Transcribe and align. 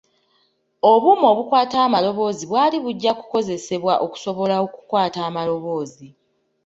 Obuuma 0.91 1.25
obukwata 1.33 1.77
amaloboozi 1.87 2.43
bwali 2.49 2.77
bujja 2.83 3.11
kukozesebwa 3.19 3.93
okusobola 4.05 4.55
okukwata 4.65 5.19
amaloboozi. 5.29 6.07